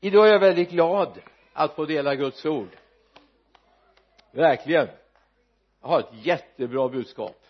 [0.00, 1.18] idag är jag väldigt glad
[1.52, 2.76] att få dela Guds ord.
[4.30, 4.88] Verkligen.
[5.80, 7.44] Jag har ett jättebra budskap.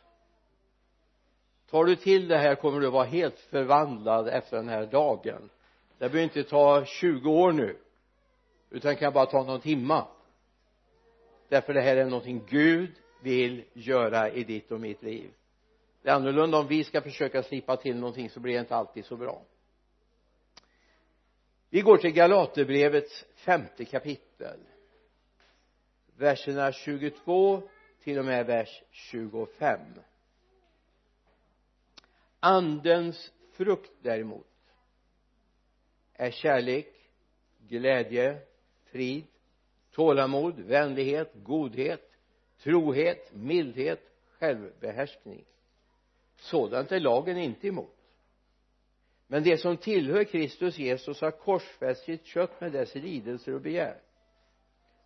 [1.71, 5.51] Tar du till det här kommer du vara helt förvandlad efter den här dagen.
[5.99, 7.77] Det behöver inte ta 20 år nu
[8.71, 10.07] utan det kan bara ta någon timma.
[11.49, 12.91] Därför det här är någonting Gud
[13.23, 15.31] vill göra i ditt och mitt liv.
[16.03, 19.05] Det är annorlunda om vi ska försöka slipa till någonting så blir det inte alltid
[19.05, 19.43] så bra
[21.71, 24.61] vi går till Galaterbrevets femte kapitel.
[26.17, 27.63] Verserna 22
[28.03, 29.81] till och med vers 25
[32.41, 34.47] andens frukt däremot
[36.15, 36.95] är kärlek
[37.59, 38.39] glädje
[38.85, 39.25] frid
[39.91, 42.11] tålamod vänlighet godhet
[42.59, 45.45] trohet mildhet självbehärskning.
[46.37, 47.98] Sådant är lagen inte emot
[49.31, 54.01] men det som tillhör Kristus Jesus har korsfäst sitt kött med dess lidelser och begär.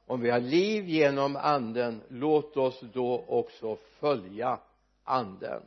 [0.06, 4.60] Om vi har liv genom anden låt oss då också följa
[5.04, 5.62] anden.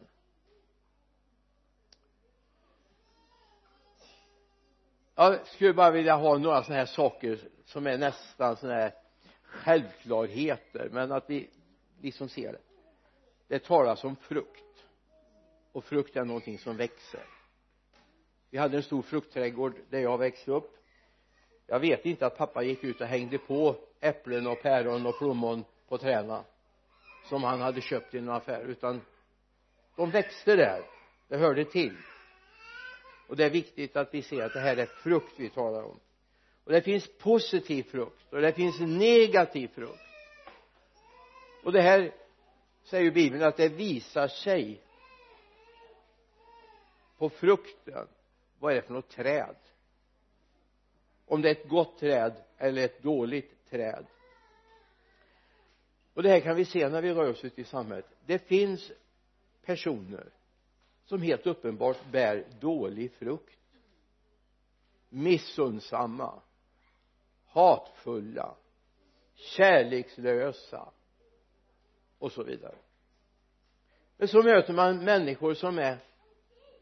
[5.16, 8.94] Jag skulle bara vilja ha några sådana här saker som är nästan sådana här
[9.42, 11.50] självklarheter men att vi
[12.02, 12.61] liksom ser det.
[13.48, 14.61] Det talas om frukt.
[15.72, 17.34] Och frukt är någonting som växer
[18.50, 20.72] vi hade en stor fruktträdgård där jag växte upp.
[21.68, 25.66] Jag vet inte att pappa gick ut och hängde på äpplen och päron och plommon
[25.88, 26.44] på träna
[27.30, 29.02] som han hade köpt i en affär utan
[29.96, 30.84] de växte där.
[31.28, 31.98] Det hörde till.
[33.28, 36.00] Och det är viktigt att vi ser att det här är frukt vi talar om.
[36.64, 40.02] Och det finns positiv frukt och det finns negativ frukt.
[41.64, 42.14] Och det här
[42.84, 44.82] säger bibeln att det visar sig
[47.18, 48.08] på frukten
[48.66, 49.55] vad är det för något träd?
[51.25, 54.05] Om det är ett gott träd eller ett dåligt träd.
[56.13, 58.05] Och det här kan vi se när vi rör oss ute i samhället.
[58.25, 58.91] Det finns
[59.65, 60.30] personer
[61.05, 63.59] som helt uppenbart bär dålig frukt.
[65.09, 66.42] Missunnsamma.
[67.45, 68.55] Hatfulla.
[69.36, 70.89] Kärlekslösa.
[72.20, 72.75] Och så vidare.
[74.17, 75.98] Men så möter man människor som är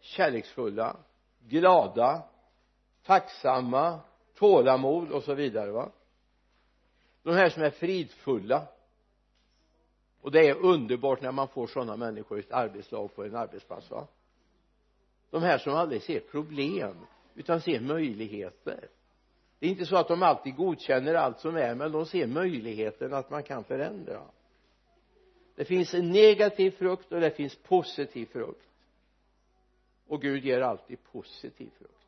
[0.01, 0.97] kärleksfulla
[1.47, 2.23] glada
[3.03, 3.99] tacksamma
[4.35, 5.91] tålamod och så vidare va?
[7.23, 8.67] De här som är fridfulla.
[10.21, 13.91] Och det är underbart när man får sådana människor i ett arbetslag på en arbetsplats
[13.91, 14.07] va?
[15.29, 16.97] De här som aldrig ser problem
[17.35, 18.87] utan ser möjligheter.
[19.59, 23.13] Det är inte så att de alltid godkänner allt som är men de ser möjligheten
[23.13, 24.21] att man kan förändra.
[25.55, 28.67] Det finns en negativ frukt och det finns positiv frukt
[30.13, 32.07] och Gud ger alltid positiv frukt.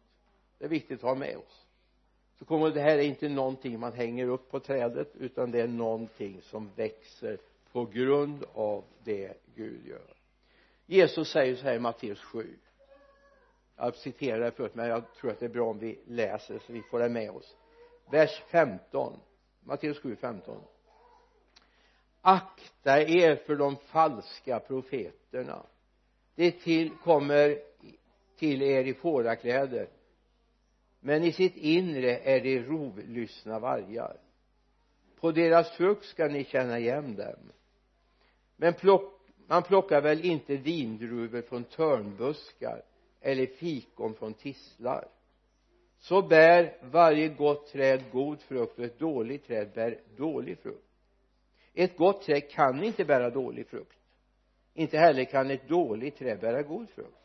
[0.57, 1.65] Det är viktigt att ha med oss.
[2.33, 5.67] Så kommer det här är inte någonting man hänger upp på trädet utan det är
[5.67, 7.37] någonting som växer
[7.71, 10.13] på grund av det Gud gör.
[10.85, 12.57] Jesus säger så här i Matteus 7
[13.77, 16.73] jag citerade det förut men jag tror att det är bra om vi läser så
[16.73, 17.55] vi får det med oss.
[18.11, 19.19] Vers 15
[19.59, 20.61] Matteus 7, 15
[22.21, 25.65] akta er för de falska profeterna
[26.35, 27.59] det till kommer
[28.37, 29.87] till er i fårakläder.
[30.99, 34.17] Men i sitt inre är de rovlystna vargar.
[35.19, 37.51] På deras frukt ska ni känna igen dem.
[38.55, 42.81] Men plock, man plockar väl inte vindruvor från törnbuskar
[43.21, 45.07] eller fikon från tistlar
[45.99, 50.87] så bär varje gott träd god frukt och ett dåligt träd bär dålig frukt.
[51.73, 53.97] Ett gott träd kan inte bära dålig frukt
[54.75, 57.17] inte heller kan ett dåligt träd bära god frukt.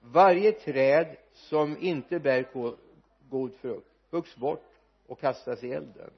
[0.00, 2.46] Varje träd som inte bär
[3.28, 4.70] god frukt huggs bort
[5.06, 6.10] och kastas i elden.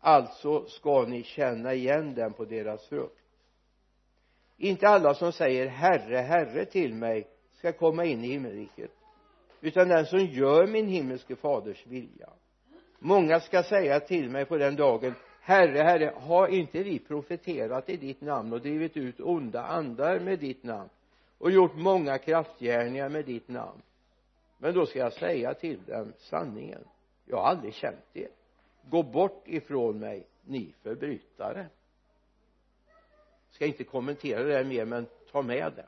[0.00, 3.22] Alltså ska ni känna igen dem på deras frukt.
[4.56, 8.90] Inte alla som säger herre herre till mig ska komma in i himmelriket
[9.60, 12.28] utan den som gör min himmelske faders vilja.
[12.98, 15.14] Många ska säga till mig på den dagen
[15.46, 20.38] herre herre har inte vi profeterat i ditt namn och drivit ut onda andar med
[20.38, 20.88] ditt namn
[21.38, 23.82] och gjort många kraftgärningar med ditt namn?
[24.58, 26.84] Men då ska jag säga till dem sanningen.
[27.24, 28.28] Jag har aldrig känt er.
[28.90, 31.66] Gå bort ifrån mig ni förbrytare.
[33.50, 35.86] Ska inte kommentera det här mer men ta med det.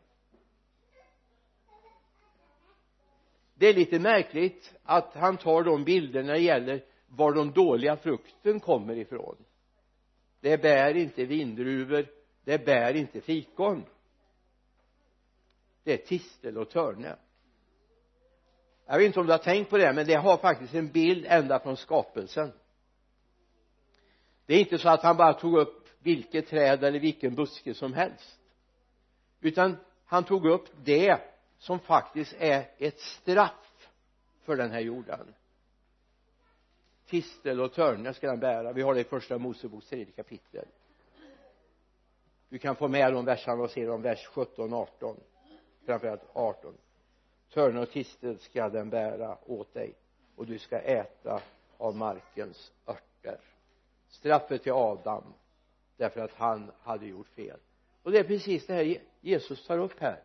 [3.54, 7.96] Det är lite märkligt att han tar de bilder när det gäller var de dåliga
[7.96, 9.36] frukten kommer ifrån
[10.40, 12.06] det bär inte vindruvor.
[12.44, 13.84] Det bär inte fikon.
[15.84, 17.16] Det är tistel och törne.
[18.86, 21.26] Jag vet inte om du har tänkt på det men det har faktiskt en bild
[21.28, 22.52] ända från skapelsen.
[24.46, 27.92] Det är inte så att han bara tog upp vilket träd eller vilken buske som
[27.92, 28.38] helst.
[29.40, 31.20] Utan han tog upp det
[31.58, 33.88] som faktiskt är ett straff
[34.44, 35.34] för den här jorden
[37.08, 38.72] tistel och törne ska den bära.
[38.72, 40.66] Vi har det i första Moseboks tredje kapitel.
[42.48, 45.16] Du kan få med de verserna och se dem vers 17 18
[45.86, 46.74] framförallt 18
[47.50, 49.94] törne och tistel ska den bära åt dig
[50.36, 51.42] och du ska äta
[51.76, 53.40] av markens örter.
[54.08, 55.34] Straffet till Adam
[55.96, 57.60] därför att han hade gjort fel.
[58.02, 60.22] Och det är precis det här Jesus tar upp här.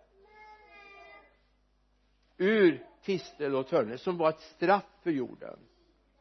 [2.38, 5.60] Ur tistel och törne som var ett straff för jorden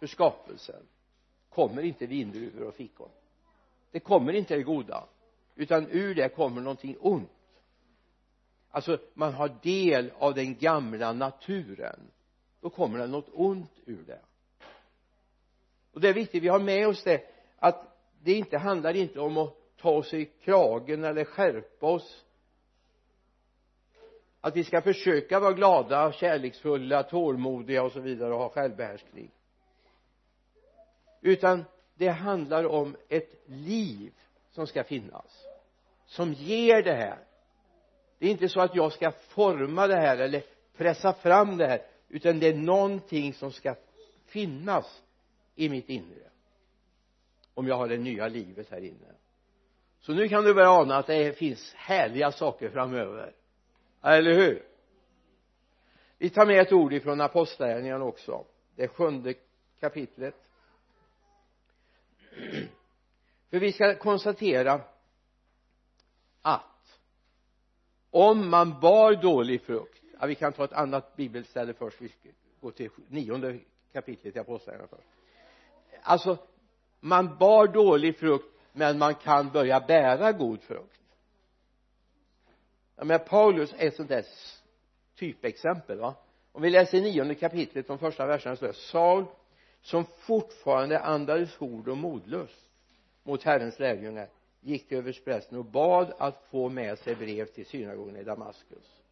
[0.03, 0.87] för skapelsen
[1.49, 3.09] kommer inte vindruvor och fikon
[3.91, 5.05] det kommer inte det goda
[5.55, 7.31] utan ur det kommer någonting ont.
[8.71, 12.01] Alltså man har del av den gamla naturen.
[12.61, 14.21] Då kommer det något ont ur det.
[15.93, 17.23] Och det är viktigt vi har med oss det
[17.59, 22.25] att det inte handlar inte om att ta oss i kragen eller skärpa oss.
[24.41, 29.31] Att vi ska försöka vara glada, kärleksfulla, tålmodiga och så vidare och ha självbehärskning
[31.23, 31.65] utan
[31.95, 34.13] det handlar om ett liv
[34.51, 35.47] som ska finnas
[36.07, 37.19] som ger det här.
[38.19, 40.43] Det är inte så att jag ska forma det här eller
[40.77, 43.75] pressa fram det här utan det är någonting som ska
[44.27, 45.03] finnas
[45.55, 46.31] i mitt inre
[47.55, 49.15] om jag har det nya livet här inne.
[50.01, 53.35] Så nu kan du börja ana att det finns härliga saker framöver.
[54.03, 54.63] Eller hur?
[56.19, 58.45] Vi tar med ett ord ifrån apostlagärningarna också
[58.77, 59.35] det sjunde
[59.81, 60.35] kapitlet.
[63.51, 64.81] för vi ska konstatera
[66.43, 67.01] att
[68.11, 72.29] om man bar dålig frukt ja, vi kan ta ett annat bibelställe först vi ska
[72.61, 73.59] gå till nionde
[73.93, 75.09] kapitlet i apostlagärningarna först.
[76.03, 76.39] Alltså
[77.01, 81.01] man bar dålig frukt men man kan börja bära god frukt.
[82.97, 84.25] Ja, men Paulus är ett sånt där
[85.15, 86.15] typexempel va?
[86.53, 89.25] Om vi läser nionde kapitlet de första verserna så är Saul
[89.83, 92.71] som fortfarande andades hord och modlust
[93.23, 94.29] mot Herrens lärjungar
[94.61, 99.03] gick till översteprästen och bad att få med sig brev till synagogan i Damaskus.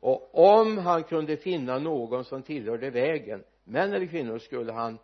[0.00, 4.98] Och om han kunde finna någon som tillhörde vägen män eller kvinnor skulle han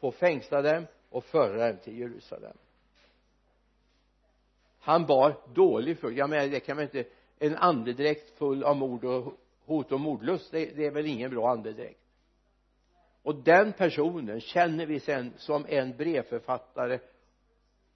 [0.00, 2.56] få fängsla dem och föra dem till Jerusalem.
[4.80, 6.18] Han bar dålig frukt.
[6.18, 7.04] Jag menar det kan man inte
[7.38, 9.34] en andedräkt full av mord och
[9.64, 12.00] hot och mordlust det, det är väl ingen bra andedräkt
[13.24, 16.98] och den personen känner vi sen som en brevförfattare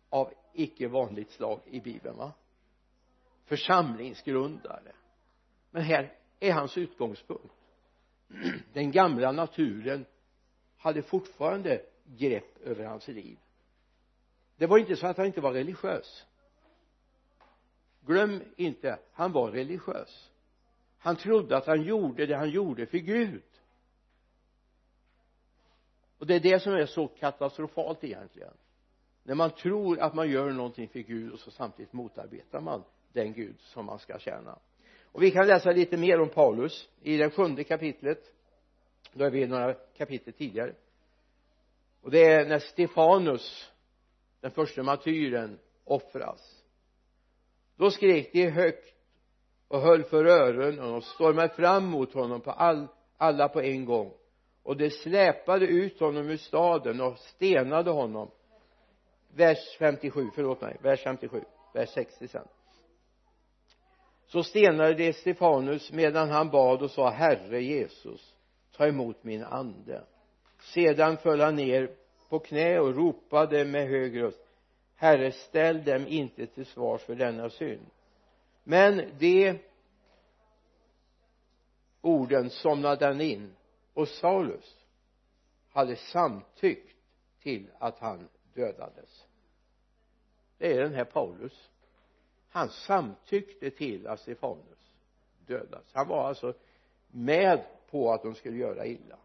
[0.08, 2.32] av icke vanligt slag i bibeln va?
[3.44, 4.92] Församlingsgrundare.
[5.70, 7.54] Men här är hans utgångspunkt.
[8.72, 10.04] Den gamla naturen
[10.76, 13.38] hade fortfarande grepp över hans liv.
[14.56, 16.26] Det var inte så att han inte var religiös.
[18.06, 20.30] Glöm inte han var religiös.
[20.98, 23.42] Han trodde att han gjorde det han gjorde för Gud
[26.18, 28.54] och det är det som är så katastrofalt egentligen.
[29.22, 33.32] När man tror att man gör någonting för Gud och så samtidigt motarbetar man den
[33.32, 34.58] Gud som man ska tjäna.
[35.12, 38.32] Och vi kan läsa lite mer om Paulus i det sjunde kapitlet.
[39.12, 40.74] Då är vi några kapitel tidigare.
[42.02, 43.70] Och det är när Stefanus
[44.40, 46.64] den första martyren offras.
[47.76, 48.94] Då skrek de högt
[49.68, 54.12] och höll för öronen och stormade fram mot honom på all, alla på en gång
[54.68, 58.30] och de släpade ut honom ur staden och stenade honom.
[59.34, 61.44] Vers 57, förlåt mig, vers 57
[61.74, 62.48] vers 60 sen.
[64.26, 68.34] Så stenade de Stefanus medan han bad och sa Herre Jesus
[68.76, 70.04] ta emot min ande.
[70.60, 71.90] Sedan föll han ner
[72.28, 74.48] på knä och ropade med hög röst
[74.96, 77.86] Herre ställ dem inte till svars för denna synd.
[78.64, 79.58] Men de
[82.00, 83.54] orden somnade han in
[83.98, 84.76] och Saulus
[85.68, 86.96] hade samtyckt
[87.40, 89.26] till att han dödades.
[90.58, 91.70] Det är den här Paulus.
[92.48, 94.92] Han samtyckte till att Stefanus
[95.46, 95.86] dödades.
[95.92, 96.54] Han var alltså
[97.06, 99.18] med på att de skulle göra illa.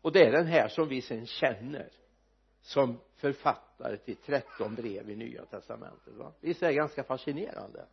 [0.00, 1.90] Och det är den här som vi sen känner
[2.60, 6.32] som författare till 13 brev i nya testamentet va?
[6.40, 7.86] Visst är det ganska fascinerande?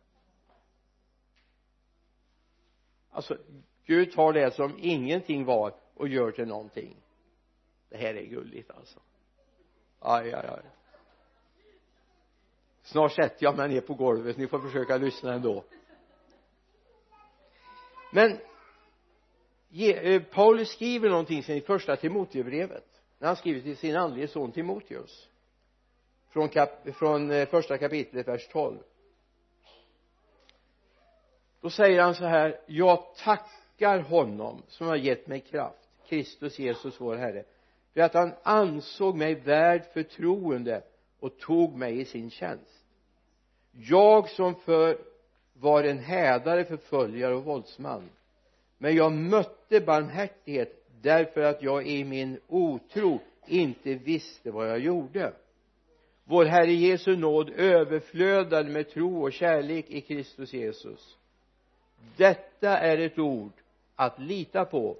[3.12, 3.38] Alltså
[3.86, 6.96] Gud tar det som ingenting var och gör till någonting.
[7.88, 9.00] Det här är gulligt alltså.
[9.98, 10.62] Aj aj aj.
[12.82, 14.36] Snart sätter jag mig ner på golvet.
[14.36, 15.64] Ni får försöka lyssna ändå.
[18.12, 18.38] Men
[19.72, 24.52] eh, Paulus skriver någonting sen i första Timoteusbrevet när han skriver till sin andlige son
[24.52, 25.28] Timoteus.
[26.28, 28.78] Från, kap, från eh, första kapitlet vers 12
[31.62, 37.00] då säger han så här jag tackar honom som har gett mig kraft Kristus Jesus
[37.00, 37.44] vår Herre
[37.94, 40.82] för att han ansåg mig värd förtroende
[41.20, 42.84] och tog mig i sin tjänst.
[43.72, 44.98] Jag som för
[45.52, 48.10] var en hädare, förföljare och våldsman.
[48.78, 55.32] Men jag mötte barmhärtighet därför att jag i min otro inte visste vad jag gjorde.
[56.24, 61.18] Vår Herre Jesu nåd överflödade med tro och kärlek i Kristus Jesus
[62.16, 63.52] detta är ett ord
[63.96, 64.96] att lita på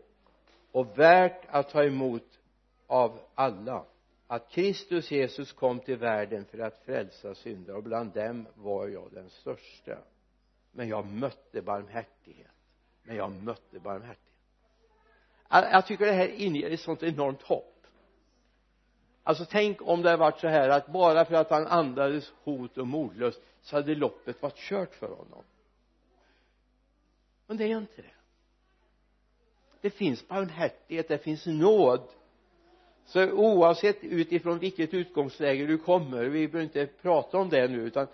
[0.72, 2.40] och värt att ta emot
[2.86, 3.84] av alla.
[4.26, 9.12] Att Kristus Jesus kom till världen för att frälsa syndare och bland dem var jag
[9.12, 9.98] den största.
[10.72, 12.46] Men jag mötte barmhärtighet.
[13.02, 14.18] Men jag mötte barmhärtighet.
[15.48, 17.86] Jag tycker det här inger ett sånt enormt hopp.
[19.22, 22.78] Alltså tänk om det hade varit så här att bara för att han andades hot
[22.78, 25.44] och mordlust så hade loppet varit kört för honom
[27.46, 28.14] men det är inte det.
[29.80, 32.08] Det finns barmhärtighet, det finns nåd.
[33.04, 38.06] Så oavsett utifrån vilket utgångsläge du kommer vi behöver inte prata om det nu utan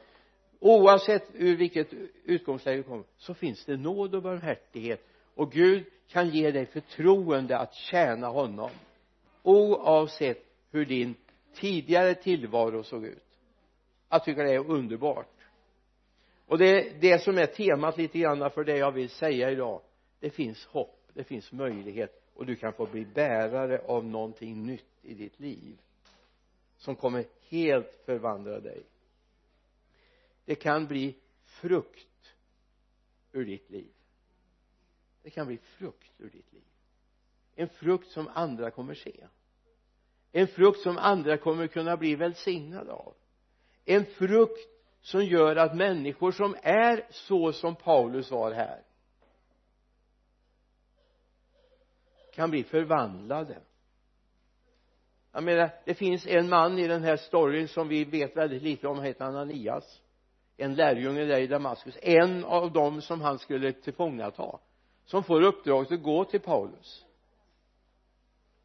[0.60, 1.88] oavsett ur vilket
[2.24, 5.06] utgångsläge du kommer så finns det nåd och barmhärtighet.
[5.34, 8.70] Och Gud kan ge dig förtroende att tjäna honom
[9.42, 11.14] oavsett hur din
[11.54, 13.24] tidigare tillvaro såg ut.
[14.08, 15.37] Jag tycker det är underbart
[16.48, 19.80] och det är det som är temat lite grann för det jag vill säga idag
[20.20, 24.98] det finns hopp det finns möjlighet och du kan få bli bärare av någonting nytt
[25.02, 25.78] i ditt liv
[26.78, 28.82] som kommer helt förvandla dig.
[30.44, 32.34] Det kan bli frukt
[33.32, 33.92] ur ditt liv.
[35.22, 36.62] Det kan bli frukt ur ditt liv.
[37.54, 39.26] En frukt som andra kommer se.
[40.32, 43.14] En frukt som andra kommer kunna bli välsignade av.
[43.84, 44.77] En frukt
[45.08, 48.82] som gör att människor som är så som Paulus var här
[52.34, 53.58] kan bli förvandlade.
[55.32, 58.88] Jag menar det finns en man i den här storyn som vi vet väldigt lite
[58.88, 58.96] om.
[58.96, 60.00] Han heter Ananias.
[60.56, 61.98] En lärjunge där i Damaskus.
[62.02, 64.58] En av dem som han skulle tillfångata
[65.04, 67.04] som får uppdraget att gå till Paulus.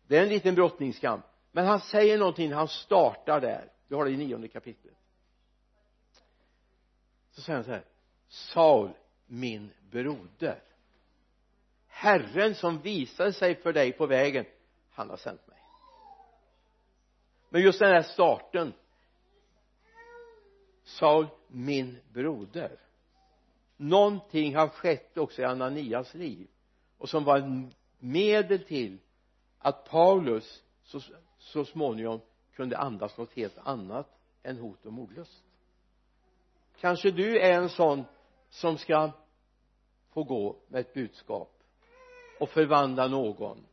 [0.07, 1.25] Det är en liten brottningskamp.
[1.51, 2.53] Men han säger någonting.
[2.53, 3.71] Han startar där.
[3.88, 4.93] Du har det i nionde kapitlet
[7.34, 7.86] så säger han så här
[8.28, 8.94] Saul
[9.25, 10.63] min broder
[11.88, 14.46] Herren som visade sig för dig på vägen
[14.90, 15.58] han har sänt mig.
[17.50, 18.74] Men just den här starten
[20.84, 22.80] Saul min broder
[23.78, 26.48] någonting har skett också i Ananias liv
[26.98, 28.98] och som var ett medel till
[29.58, 31.02] att Paulus så,
[31.38, 32.22] så småningom
[32.54, 35.44] kunde andas något helt annat än hot och mordlust
[36.80, 38.06] kanske du är en sån
[38.50, 39.12] som ska
[40.13, 41.63] få gå med ett budskap
[42.39, 43.65] och förvandla någon.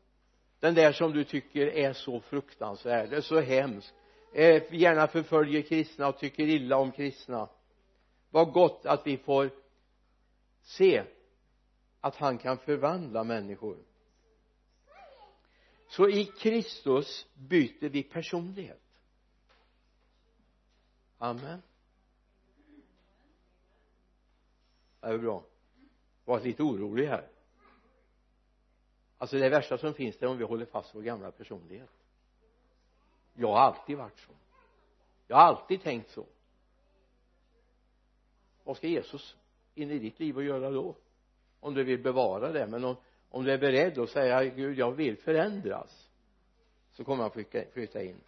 [0.61, 3.95] Den där som du tycker är så fruktansvärd, är så hemsk
[4.33, 7.49] eh, gärna förföljer kristna och tycker illa om kristna.
[8.30, 9.50] Vad gott att vi får
[10.62, 11.04] se
[12.00, 13.78] att han kan förvandla människor.
[15.88, 18.83] Så i Kristus byter vi personlighet.
[21.19, 21.62] Amen.
[25.00, 25.45] Det är bra?
[26.25, 27.28] Var lite orolig här.
[29.19, 31.90] Alltså det värsta som finns det är om vi håller fast vår gamla personlighet.
[33.35, 34.33] Jag har alltid varit så.
[35.26, 36.26] Jag har alltid tänkt så.
[38.64, 39.37] Vad ska Jesus
[39.75, 40.97] in i ditt liv och göra då?
[41.61, 42.97] Om du vill bevara det men om,
[43.28, 46.09] om du är beredd att säga Gud jag vill förändras
[46.92, 48.21] så kommer han flytta, flytta in.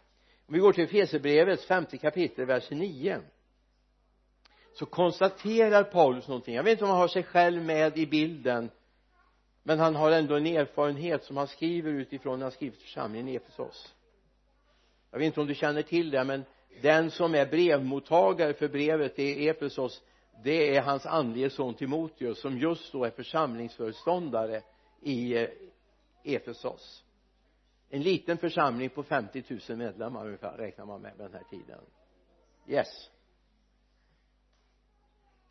[0.46, 3.20] Om vi går till Fesebrevets femte kapitel vers 9
[4.74, 6.54] så konstaterar Paulus någonting.
[6.54, 8.70] Jag vet inte om han har sig själv med i bilden
[9.62, 13.28] men han har ändå en erfarenhet som han skriver utifrån när han skriver till församlingen
[13.28, 13.94] i Efesos.
[15.10, 16.44] Jag vet inte om du känner till det men
[16.82, 20.02] den som är brevmottagare för brevet i Efesos
[20.44, 24.62] det är hans andlige son Timoteus som just då är församlingsföreståndare
[25.00, 25.48] i eh,
[26.24, 27.04] Efesos.
[27.90, 31.80] En liten församling på 50 000 medlemmar ungefär räknar man med den här tiden.
[32.66, 33.10] Yes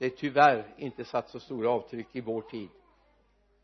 [0.01, 2.69] det är tyvärr inte satt så stora avtryck i vår tid.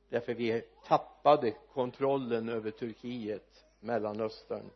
[0.09, 4.69] Därför vi tappade kontrollen över Turkiet Mellanöstern.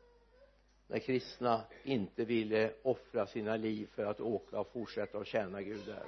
[0.87, 5.81] När kristna inte ville offra sina liv för att åka och fortsätta att tjäna Gud
[5.85, 6.03] där.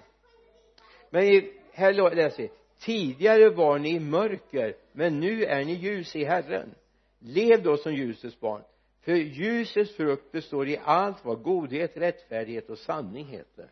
[1.09, 6.23] Men här läser vi tidigare var ni i mörker men nu är ni ljus i
[6.23, 6.75] Herren.
[7.19, 8.61] Lev då som ljusets barn
[9.01, 13.69] för ljusets frukt består i allt vad godhet, rättfärdighet och sanning heter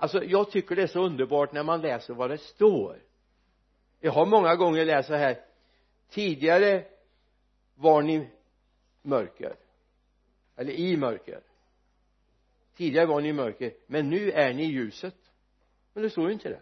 [0.00, 3.02] alltså jag tycker det är så underbart när man läser vad det står.
[4.00, 5.44] Jag har många gånger läst så här
[6.08, 6.84] tidigare
[7.74, 8.28] var ni
[9.02, 9.56] mörker.
[10.56, 11.40] Eller i mörker.
[12.76, 15.16] Tidigare var ni i mörker men nu är ni i ljuset.
[15.92, 16.60] Men det står ju inte det.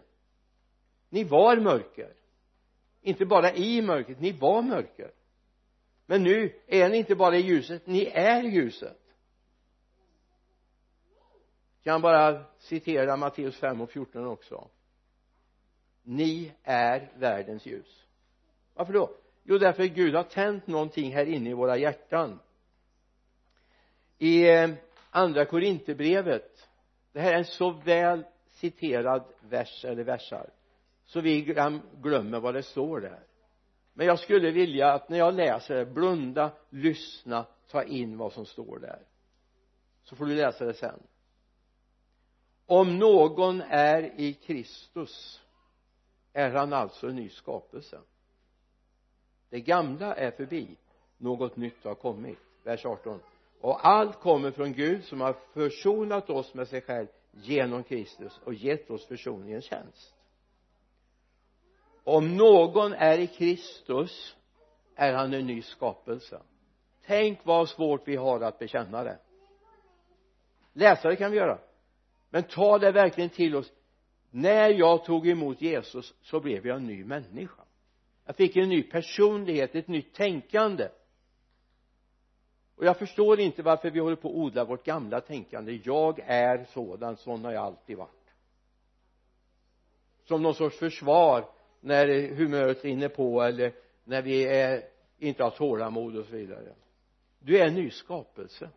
[1.09, 2.13] Ni var mörker.
[3.01, 5.11] Inte bara i mörkret, ni var mörker.
[6.05, 8.98] Men nu är ni inte bara i ljuset, ni är ljuset
[11.83, 14.67] kan bara citera Matteus 5 och 14 också?
[16.03, 18.05] Ni är världens ljus.
[18.73, 19.11] Varför då?
[19.43, 22.39] Jo därför att Gud har tänt någonting här inne i våra hjärtan.
[24.17, 24.69] I eh,
[25.09, 26.67] andra korinterbrevet
[27.11, 30.49] det här är en så väl citerad vers eller versar
[31.09, 31.41] så vi
[32.01, 33.19] glömmer vad det står där.
[33.93, 38.45] Men jag skulle vilja att när jag läser det blunda, lyssna, ta in vad som
[38.45, 38.99] står där.
[40.03, 40.99] Så får du läsa det sen
[42.69, 45.41] om någon är i Kristus
[46.33, 47.99] är han alltså en ny skapelse.
[49.49, 50.77] Det gamla är förbi.
[51.17, 52.39] Något nytt har kommit.
[52.63, 53.19] Vers 18
[53.61, 58.53] och allt kommer från Gud som har försonat oss med sig själv genom Kristus och
[58.53, 60.15] gett oss försoningens tjänst.
[62.03, 64.35] Om någon är i Kristus
[64.95, 66.41] är han en ny skapelse.
[67.05, 69.19] Tänk vad svårt vi har att bekänna det.
[70.73, 71.59] Läsa det kan vi göra
[72.29, 73.71] men ta det verkligen till oss.
[74.31, 77.63] När jag tog emot Jesus så blev jag en ny människa.
[78.25, 80.89] Jag fick en ny personlighet, ett nytt tänkande.
[82.75, 85.81] Och jag förstår inte varför vi håller på att odla vårt gamla tänkande.
[85.83, 88.33] Jag är sådan, sån har jag alltid varit.
[90.25, 91.45] Som någon sorts försvar
[91.79, 94.83] när humöret rinner på eller när vi är,
[95.17, 96.73] inte har tålamod och så vidare.
[97.39, 98.69] Du är en ny skapelse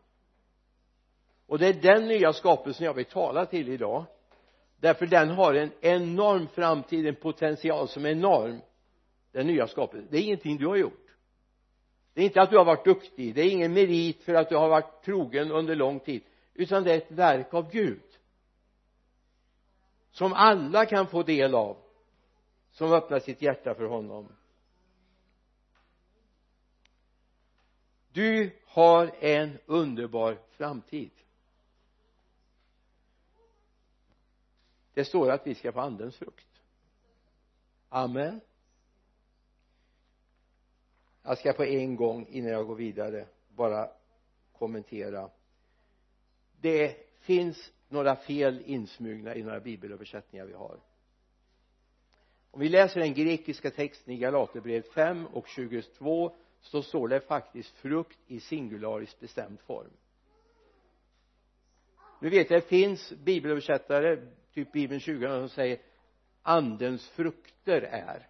[1.52, 4.04] och det är den nya skapelsen jag vill tala till idag.
[4.80, 8.60] Därför den har en enorm framtid, en potential som är enorm.
[9.32, 11.06] Den nya skapelsen, det är ingenting du har gjort.
[12.14, 14.56] Det är inte att du har varit duktig, det är ingen merit för att du
[14.56, 16.22] har varit trogen under lång tid.
[16.54, 18.02] Utan det är ett verk av Gud.
[20.10, 21.76] Som alla kan få del av.
[22.70, 24.28] Som öppnar sitt hjärta för honom.
[28.12, 31.10] Du har en underbar framtid.
[34.94, 36.62] Det står att vi ska få andens frukt.
[37.88, 38.40] Amen.
[41.22, 43.90] Jag ska på en gång innan jag går vidare bara
[44.52, 45.30] kommentera.
[46.60, 50.80] Det finns några fel insmugna i några bibelöversättningar vi har.
[52.50, 57.76] Om vi läser den grekiska texten i Galaterbrevet 5 och 22 så står det faktiskt
[57.76, 59.90] frukt i singularis bestämd form.
[62.20, 65.78] Nu vet jag det finns bibelöversättare typ bibeln 20 som säger
[66.42, 68.28] andens frukter är.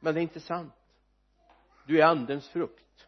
[0.00, 0.72] Men det är inte sant.
[1.86, 3.06] Du är andens frukt.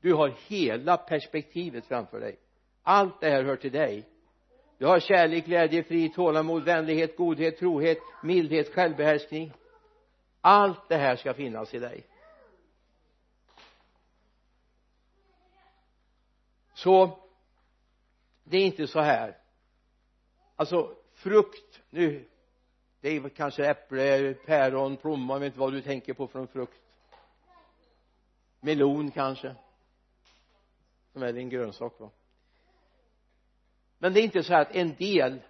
[0.00, 2.38] Du har hela perspektivet framför dig.
[2.82, 4.08] Allt det här hör till dig.
[4.78, 9.52] Du har kärlek, glädje, frid, tålamod, vänlighet, godhet, trohet, mildhet, självbehärskning.
[10.40, 12.06] Allt det här ska finnas i dig.
[16.74, 17.18] Så
[18.44, 19.36] det är inte så här
[20.56, 22.28] alltså frukt nu
[23.00, 26.80] det är kanske äpple, päron, plommon, jag vet inte vad du tänker på från frukt.
[28.60, 29.54] Melon kanske
[31.12, 32.10] som är din grönsak va.
[33.98, 35.42] Men det är inte så här att en del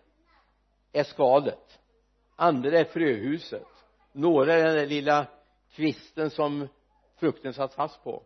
[0.92, 1.78] är skalet
[2.36, 3.66] andra är fröhuset.
[4.12, 5.26] Några är den där lilla
[5.70, 6.68] kvisten som
[7.16, 8.22] frukten satt fast på.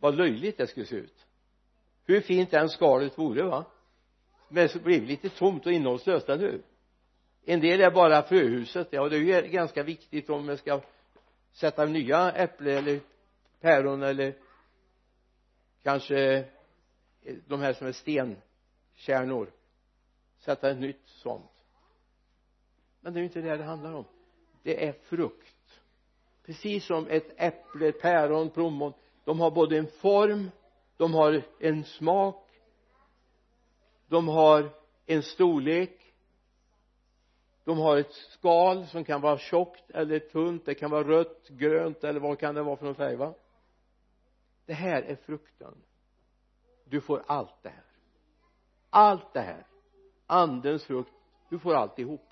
[0.00, 1.26] Vad löjligt det skulle se ut.
[2.04, 3.64] Hur fint den skalet vore va
[4.48, 6.62] men så blev det lite tomt och innehållslöst, eller hur?
[7.44, 8.88] En del är bara fröhuset.
[8.90, 10.80] Ja det är ju ganska viktigt om man ska
[11.52, 13.00] sätta nya äpplen eller
[13.60, 14.34] päron eller
[15.82, 16.36] kanske
[17.22, 19.50] eh, de här som är stenkärnor.
[20.38, 21.50] Sätta ett nytt sånt.
[23.00, 24.04] Men det är ju inte det det handlar om.
[24.62, 25.80] Det är frukt.
[26.46, 28.92] Precis som ett äpple, päron, plommon
[29.24, 30.50] de har både en form
[30.96, 32.47] de har en smak
[34.08, 34.70] de har
[35.06, 36.14] en storlek.
[37.64, 40.64] De har ett skal som kan vara tjockt eller tunt.
[40.64, 43.34] Det kan vara rött, grönt eller vad kan det vara för någon färg va?
[44.66, 45.74] Det här är frukten
[46.90, 47.84] du får allt det här.
[48.90, 49.66] Allt det här.
[50.26, 51.12] Andens frukt.
[51.48, 52.28] Du får alltihop.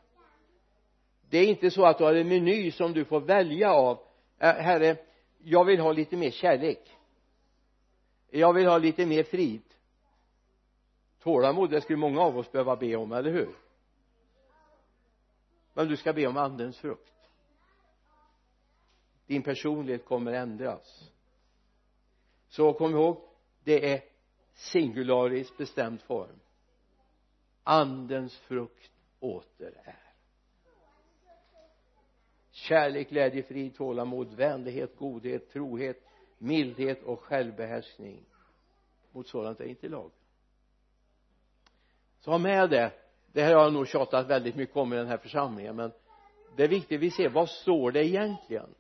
[1.31, 3.99] Det är inte så att du har en meny som du får välja av.
[4.39, 4.97] Herre
[5.39, 6.97] jag vill ha lite mer kärlek.
[8.31, 9.65] Jag vill ha lite mer frid
[11.27, 13.57] tålamod det skulle många av oss behöva be om, eller hur?
[15.75, 17.12] Men du ska be om andens frukt.
[19.27, 21.11] Din personlighet kommer ändras.
[22.49, 23.21] Så kom ihåg
[23.65, 24.05] det är
[24.55, 26.41] singularis bestämd form.
[27.62, 30.12] Andens frukt åter är.
[32.51, 36.03] Kärlek, glädje, frid, tålamod, vänlighet, godhet, trohet,
[36.39, 38.25] mildhet och självbehärskning.
[39.12, 40.11] Mot sådant är inte lag
[42.27, 42.93] så ha med det.
[43.33, 45.93] Det här har jag nog tjatat väldigt mycket om i den här församlingen men
[46.57, 47.01] det är viktigt.
[47.01, 48.75] Vi ser vad står det egentligen?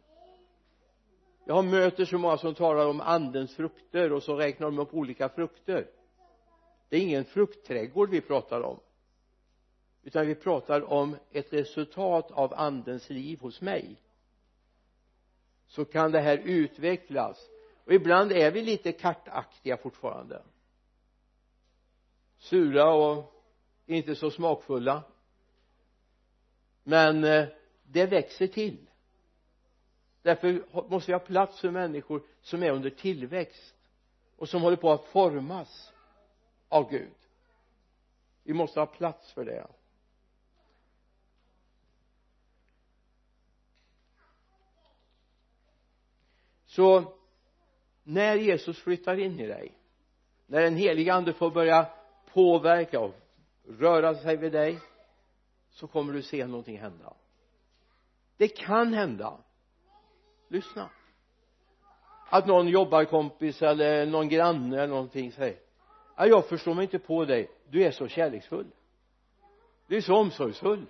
[1.44, 5.28] Jag möter så många som talar om andens frukter och så räknar de upp olika
[5.28, 5.86] frukter.
[6.88, 8.80] Det är ingen fruktträdgård vi pratar om
[10.02, 13.96] utan vi pratar om ett resultat av andens liv hos mig.
[15.66, 17.50] Så kan det här utvecklas.
[17.84, 20.42] Och ibland är vi lite kartaktiga fortfarande.
[22.38, 23.35] Sura och
[23.86, 25.02] inte så smakfulla.
[26.82, 27.48] Men eh,
[27.82, 28.86] det växer till.
[30.22, 33.74] Därför måste vi ha plats för människor som är under tillväxt
[34.36, 35.92] och som håller på att formas
[36.68, 37.14] av Gud.
[38.42, 39.66] Vi måste ha plats för det.
[46.66, 47.14] Så
[48.02, 49.72] när Jesus flyttar in i dig
[50.46, 51.86] när den heliga ande får börja
[52.32, 53.14] påverka och
[53.68, 54.80] röra sig vid dig
[55.70, 57.14] så kommer du se någonting hända.
[58.36, 59.38] Det kan hända.
[60.48, 60.90] Lyssna.
[62.28, 65.58] Att någon jobbarkompis eller någon granne eller någonting säger
[66.16, 67.50] jag förstår mig inte på dig.
[67.68, 68.66] Du är så kärleksfull.
[69.86, 70.86] Du är så omsorgsfull.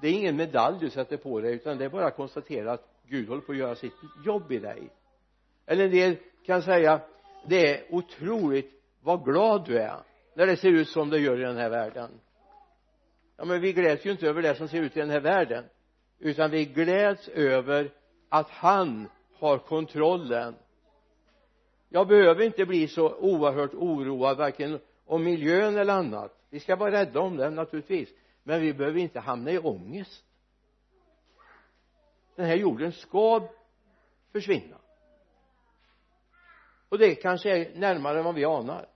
[0.00, 2.86] Det är ingen medalj du sätter på dig utan det är bara att konstatera att
[3.04, 3.92] Gud håller på att göra sitt
[4.24, 4.90] jobb i dig.
[5.66, 7.00] Eller en del kan säga
[7.46, 10.02] det är otroligt vad glad du är
[10.34, 12.20] när det ser ut som det gör i den här världen.
[13.36, 15.64] Ja men vi gläds ju inte över det som ser ut i den här världen
[16.18, 17.90] utan vi gläds över
[18.28, 20.54] att han har kontrollen.
[21.88, 26.36] Jag behöver inte bli så oerhört oroad varken om miljön eller annat.
[26.50, 28.08] Vi ska vara rädda om den naturligtvis
[28.42, 30.24] men vi behöver inte hamna i ångest.
[32.36, 33.48] Den här jorden ska
[34.32, 34.76] försvinna.
[36.88, 38.86] Och det kanske är närmare än vad vi anar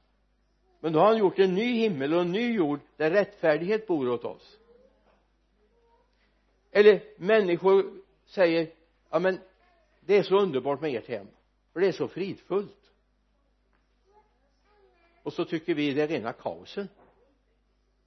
[0.84, 4.08] men då har han gjort en ny himmel och en ny jord där rättfärdighet bor
[4.08, 4.58] åt oss.
[6.70, 8.72] Eller människor säger
[9.10, 9.40] ja men
[10.00, 11.26] det är så underbart med ert hem
[11.72, 12.90] för det är så fridfullt.
[15.22, 16.88] Och så tycker vi det är rena kaosen.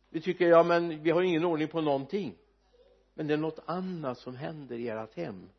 [0.10, 2.36] Vi tycker ja men vi har ingen ordning på någonting.
[3.14, 5.50] Men det är något annat som händer i ert hem.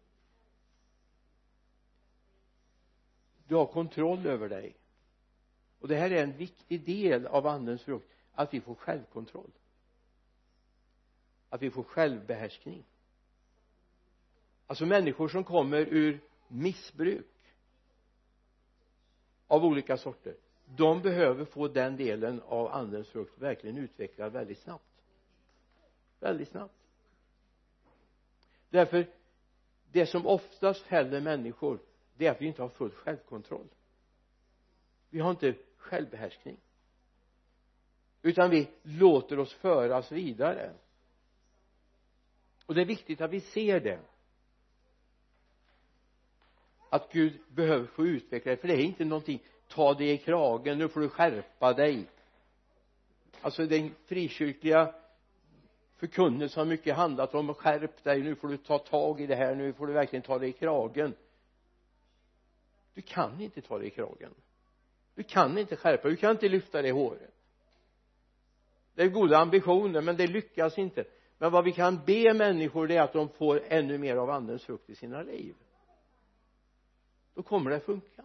[3.46, 4.77] Du har kontroll över dig
[5.88, 9.50] och det här är en viktig del av andens frukt att vi får självkontroll.
[11.48, 12.84] Att vi får självbehärskning.
[14.66, 17.54] Alltså människor som kommer ur missbruk
[19.46, 20.34] av olika sorter
[20.76, 25.02] de behöver få den delen av andens frukt verkligen utvecklad väldigt snabbt.
[26.20, 26.78] Väldigt snabbt.
[28.70, 29.06] Därför
[29.92, 31.78] det som oftast fäller människor
[32.16, 33.68] det är att vi inte har full självkontroll.
[35.10, 35.54] Vi har inte
[35.88, 36.56] självbehärskning.
[38.22, 40.72] Utan vi låter oss föras vidare.
[42.66, 44.00] Och det är viktigt att vi ser det.
[46.90, 50.78] Att Gud behöver få utveckla det för det är inte någonting ta dig i kragen
[50.78, 52.06] nu får du skärpa dig.
[53.40, 54.94] Alltså den frikyrkliga
[55.96, 59.54] förkunnelsen har mycket handlat om skärp dig nu får du ta tag i det här
[59.54, 61.14] nu får du verkligen ta dig i kragen.
[62.94, 64.34] Du kan inte ta dig i kragen
[65.18, 67.34] du kan inte skärpa du kan inte lyfta det håret.
[68.94, 71.04] Det är goda ambitioner men det lyckas inte.
[71.38, 74.64] Men vad vi kan be människor det är att de får ännu mer av andens
[74.64, 75.54] frukt i sina liv.
[77.34, 78.24] Då kommer det funka.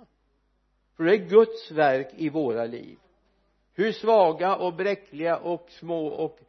[0.95, 2.97] För det är Guds verk i våra liv.
[3.73, 6.39] Hur svaga och bräckliga och små och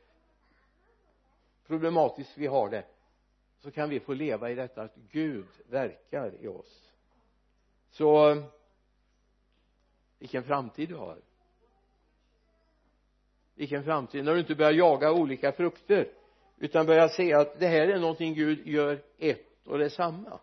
[1.66, 2.84] problematiskt vi har det
[3.58, 6.92] så kan vi få leva i detta att Gud verkar i oss.
[7.90, 8.42] Så
[10.24, 11.18] vilken framtid du har.
[13.54, 14.24] Vilken framtid.
[14.24, 16.08] När du inte börjar jaga olika frukter
[16.58, 20.40] utan börjar se att det här är någonting Gud gör ett och detsamma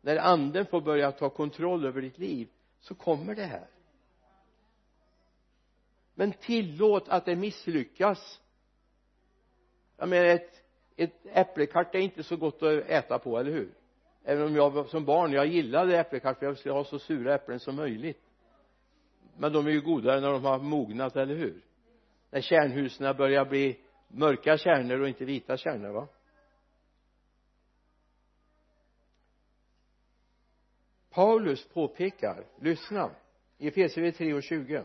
[0.00, 2.48] när anden får börja ta kontroll över ditt liv
[2.80, 3.66] så kommer det här.
[6.14, 8.40] Men tillåt att det misslyckas.
[9.96, 10.62] Jag menar ett
[10.96, 13.74] ett äppelkart är inte så gott att äta på, eller hur?
[14.24, 17.60] Även om jag som barn, jag gillade äppelkart för jag skulle ha så sura äpplen
[17.60, 18.25] som möjligt
[19.38, 21.64] men de är ju godare när de har mognat, eller hur?
[22.30, 26.08] När kärnhusen börjar bli mörka kärnor och inte vita kärnor va?
[31.10, 33.10] Paulus påpekar, lyssna
[33.58, 34.84] i Efesierbrevet 3 och 20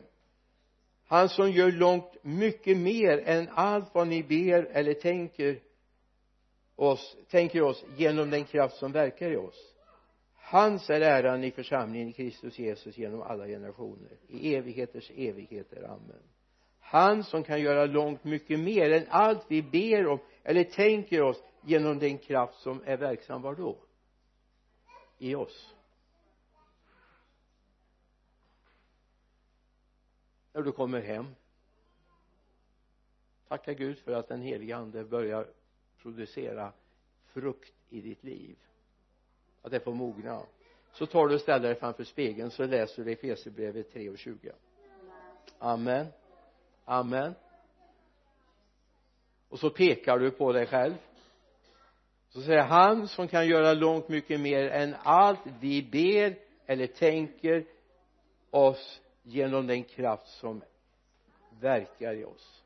[1.12, 5.60] han som gör långt mycket mer än allt vad ni ber eller tänker
[6.76, 9.71] oss, tänker oss genom den kraft som verkar i oss
[10.52, 14.18] hans är äran i församlingen i Kristus Jesus genom alla generationer.
[14.28, 16.24] I evigheters evigheter, amen.
[16.80, 21.44] Han som kan göra långt mycket mer än allt vi ber om eller tänker oss
[21.62, 23.78] genom den kraft som är verksam var då?
[25.18, 25.76] I oss.
[30.54, 31.36] När du kommer hem.
[33.48, 35.48] Tacka Gud för att den heliga ande börjar
[36.02, 36.74] producera
[37.26, 38.58] frukt i ditt liv
[39.62, 40.42] att det får mogna.
[40.94, 44.52] Så tar du och ställer dig framför spegeln så läser du Efesierbrevet 3 och 20
[45.62, 46.08] amen.
[46.86, 47.36] Amen.
[49.50, 50.94] Och så pekar du på dig själv.
[52.30, 57.66] Så säger han som kan göra långt mycket mer än allt vi ber eller tänker
[58.50, 60.64] oss genom den kraft som
[61.60, 62.64] verkar i oss.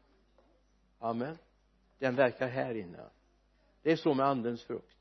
[1.00, 1.38] Amen.
[2.00, 3.10] Den verkar här inne.
[3.82, 4.95] Det är så med andens frukt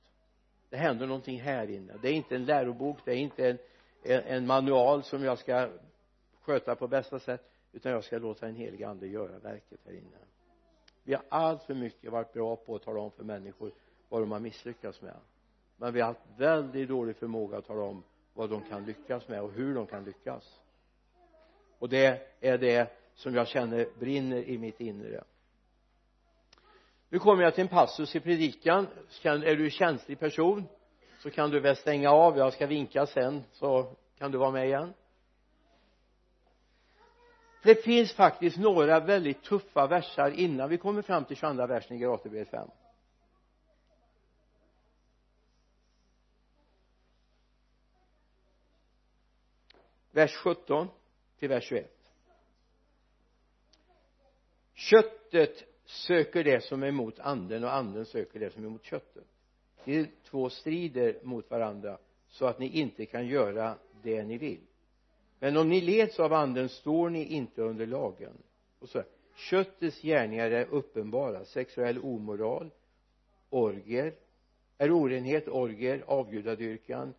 [0.75, 1.93] det händer någonting här inne.
[2.03, 3.59] Det är inte en lärobok det är inte en,
[4.03, 5.69] en, en manual som jag ska
[6.41, 10.17] sköta på bästa sätt utan jag ska låta den helige ande göra verket här inne.
[11.03, 13.73] Vi har allt för mycket varit bra på att tala om för människor
[14.09, 15.17] vad de har misslyckats med.
[15.77, 19.43] Men vi har haft väldigt dålig förmåga att tala om vad de kan lyckas med
[19.43, 20.61] och hur de kan lyckas.
[21.79, 25.25] Och det är det som jag känner brinner i mitt inre
[27.09, 28.87] nu kommer jag till en passus i predikan.
[29.23, 30.67] Är du en känslig person
[31.23, 32.39] så kan du väl stänga av.
[32.39, 34.95] Jag ska vinka sen så kan du vara med igen.
[37.63, 42.01] Det finns faktiskt några väldigt tuffa versar innan vi kommer fram till 22 versen i
[42.01, 42.69] Galaterbrevet 5
[50.11, 50.89] vers 17
[51.39, 51.91] till vers 21
[54.75, 59.25] köttet söker det som är emot anden och anden söker det som är emot köttet.
[59.85, 64.61] De två strider mot varandra så att ni inte kan göra det ni vill.
[65.39, 68.33] Men om ni leds av anden står ni inte under lagen.
[68.79, 69.03] Och så
[69.37, 71.45] köttets gärningar är uppenbara.
[71.45, 72.71] Sexuell omoral
[73.51, 74.15] orger
[74.79, 77.15] är orenhet orger avgudadyrkan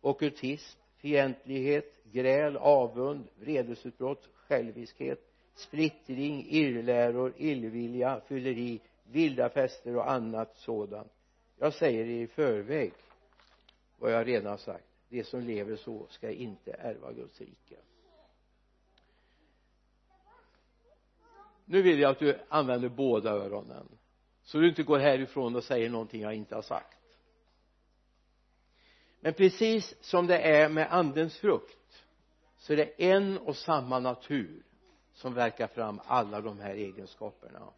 [0.00, 11.12] ockultism fientlighet gräl avund vredesutbrott själviskhet splittring irrläror illvilja fylleri vilda fester och annat sådant.
[11.58, 12.92] Jag säger i förväg
[13.98, 14.84] vad jag redan har sagt.
[15.08, 17.76] De som lever så ska inte ärva Guds rike.
[21.64, 23.88] Nu vill jag att du använder båda öronen
[24.42, 26.98] så du inte går härifrån och säger någonting jag inte har sagt.
[29.20, 32.04] Men precis som det är med andens frukt
[32.56, 34.62] så är det en och samma natur
[35.12, 37.68] som verkar fram alla de här egenskaperna.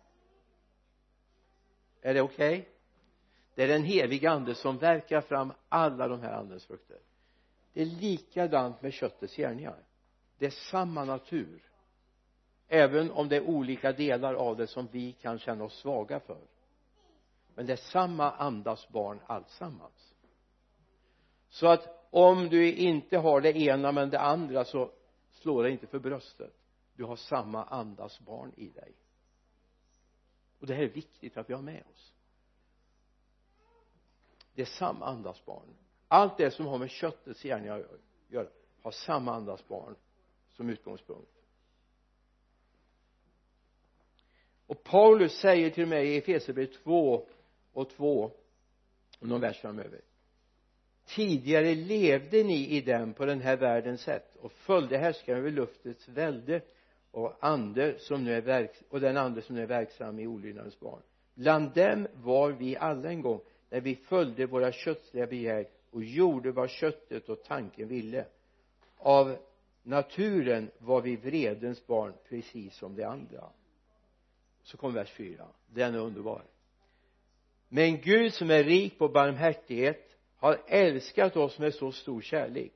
[2.00, 2.60] Är det okej?
[2.60, 2.70] Okay?
[3.54, 6.98] det är den heliga ande som verkar fram alla de här andens frukter
[7.74, 9.76] det är likadant med köttets gärningar.
[10.38, 11.62] Det är samma natur
[12.68, 16.40] även om det är olika delar av det som vi kan känna oss svaga för.
[17.54, 20.14] Men det är samma andas barn alltsammans.
[21.48, 24.90] Så att om du inte har det ena men det andra så
[25.30, 26.54] slå dig inte för bröstet
[26.96, 28.94] du har samma andas barn i dig.
[30.60, 32.12] Och det här är viktigt att vi har med oss.
[34.54, 35.76] Det är samma andas barn.
[36.08, 38.48] Allt det som har med köttets gärningar att göra
[38.82, 39.96] har samma andas barn
[40.52, 41.30] som utgångspunkt.
[44.66, 47.26] Och Paulus säger till mig i Efesierbrevet 2
[47.72, 48.30] och 2
[49.20, 50.00] någon vers framöver.
[51.06, 56.08] Tidigare levde ni i den på den här världens sätt och följde härskaren över luftets
[56.08, 56.60] välde
[57.14, 60.80] och ande som nu är verk och den ande som nu är verksam i olydnadens
[60.80, 61.02] barn.
[61.34, 66.52] Bland dem var vi alla en gång när vi följde våra kötsliga begär och gjorde
[66.52, 68.26] vad köttet och tanken ville.
[68.96, 69.36] Av
[69.82, 73.50] naturen var vi vredens barn precis som de andra.
[74.62, 76.42] Så kommer vers 4 den är underbar.
[77.68, 82.72] Men Gud som är rik på barmhärtighet har älskat oss med så stor kärlek.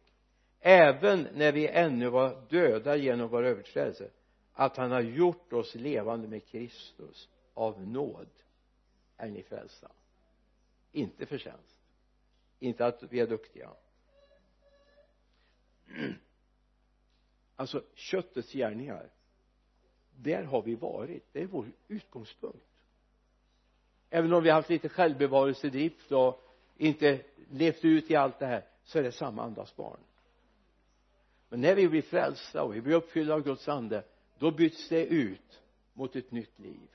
[0.61, 4.11] Även när vi ännu var döda genom vår överträdelse
[4.59, 8.29] att han har gjort oss levande med Kristus av nåd
[9.16, 9.90] är ni frälsta.
[10.92, 11.79] Inte förtjänst
[12.59, 13.71] inte att vi är duktiga.
[17.57, 19.11] Alltså köttets gärningar
[20.16, 21.25] där har vi varit.
[21.33, 22.66] Det är vår utgångspunkt.
[24.11, 26.44] Även om vi har haft lite självbevarelsedrift och
[26.77, 30.01] inte levt ut i allt det här så är det samma andas barn.
[31.49, 34.05] Men när vi blir frälsta och vi blir uppfyllda av Guds ande
[34.38, 36.88] då byts det ut mot ett nytt liv.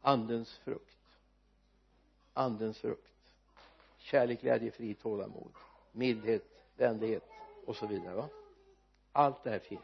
[0.00, 0.98] Andens frukt.
[2.32, 3.12] Andens frukt.
[3.98, 5.52] Kärlek, glädje, frid, tålamod
[5.96, 6.42] mildhet,
[6.76, 7.24] vänlighet
[7.66, 8.28] och så vidare va?
[9.12, 9.80] Allt det här finns.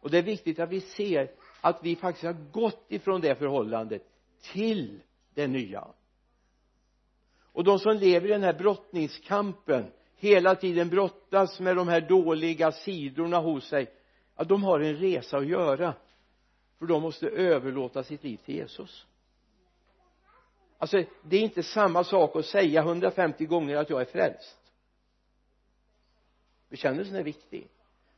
[0.00, 1.30] Och det är viktigt att vi ser
[1.60, 4.02] att vi faktiskt har gått ifrån det förhållandet
[4.52, 5.00] till
[5.34, 5.88] det nya.
[7.52, 12.72] Och de som lever i den här brottningskampen hela tiden brottas med de här dåliga
[12.72, 13.92] sidorna hos sig
[14.36, 15.94] ja, de har en resa att göra.
[16.78, 19.06] För de måste överlåta sitt liv till Jesus.
[20.78, 24.58] Alltså det är inte samma sak att säga 150 gånger att jag är frälst.
[26.68, 27.68] Bekännelsen är viktig.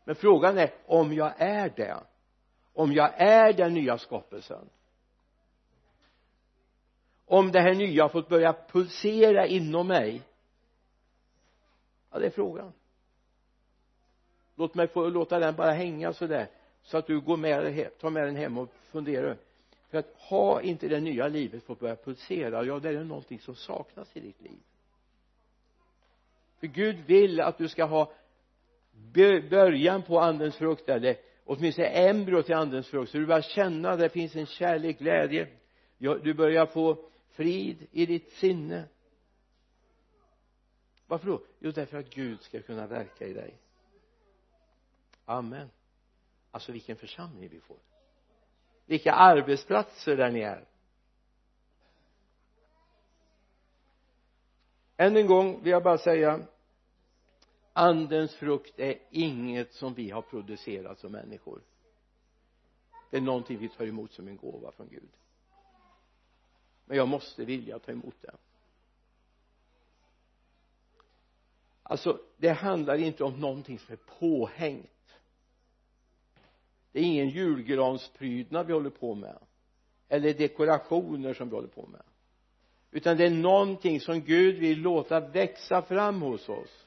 [0.05, 1.97] Men frågan är om jag är det.
[2.73, 4.71] Om jag är den nya skapelsen.
[7.27, 10.23] Om det här nya har fått börja pulsera inom mig.
[12.11, 12.73] Ja det är frågan
[14.57, 16.49] låt mig få låta den bara hänga sådär
[16.83, 19.37] så att du går med dig hem, tar med den hem och funderar.
[19.91, 23.55] För att ha inte det nya livet fått börja pulsera ja det är någonting som
[23.55, 24.59] saknas i ditt liv.
[26.61, 28.13] För Gud vill att du ska ha
[29.51, 33.11] början på andens frukt eller åtminstone embryo till andens frukt.
[33.11, 35.49] Så du börjar känna att det finns en kärlek, glädje.
[35.99, 36.97] Du börjar få
[37.31, 38.85] frid i ditt sinne.
[41.07, 41.43] Varför då?
[41.59, 43.55] jo därför att Gud ska kunna verka i dig
[45.27, 45.71] amen.
[46.51, 47.77] Alltså vilken församling vi får.
[48.87, 50.65] Vilka arbetsplatser där ni är.
[54.97, 56.41] Än en gång vill jag bara säga
[57.73, 61.63] andens frukt är inget som vi har producerat som människor.
[63.11, 65.11] Det är någonting vi tar emot som en gåva från Gud.
[66.85, 68.37] Men jag måste vilja ta emot den
[71.89, 74.91] alltså det handlar inte om någonting som är påhängt
[76.97, 79.39] det är ingen julgransprydnad vi håller på med.
[80.09, 82.03] Eller dekorationer som vi håller på med.
[82.91, 86.87] Utan det är någonting som Gud vill låta växa fram hos oss.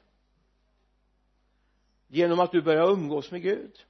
[2.07, 3.85] Genom att du börjar umgås med Gud.